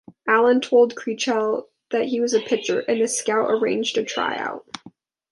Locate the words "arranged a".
3.51-4.03